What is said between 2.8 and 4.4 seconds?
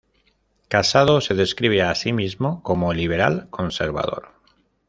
liberal-conservador.